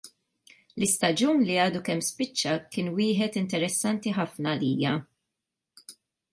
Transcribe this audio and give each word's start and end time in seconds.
L-istaġun 0.79 1.43
li 1.49 1.57
għadu 1.65 1.81
kemm 1.89 2.01
spiċċa 2.07 2.55
kien 2.73 2.89
wieħed 3.01 3.39
interessanti 3.45 4.17
ħafna 4.19 4.57
għalija. 4.57 4.99